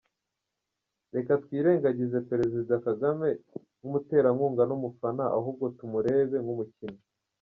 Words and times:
Reka 1.15 1.33
twirengagize 1.43 2.17
Perezida 2.29 2.73
Kagame 2.85 3.27
nk’umuterankunga 3.77 4.63
n’umufana, 4.69 5.23
ahubwo 5.37 5.65
tumurebe 5.77 6.37
nk’umukinnyi. 6.43 7.01